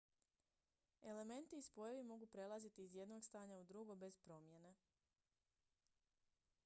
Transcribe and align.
elementi 1.01 1.55
i 1.57 1.61
spojevi 1.61 2.03
mogu 2.03 2.27
prelaziti 2.27 2.83
iz 2.83 2.95
jednog 2.95 3.23
stanja 3.23 3.57
u 3.57 3.63
drugo 3.63 3.95
bez 3.95 4.17
promjene 4.17 4.75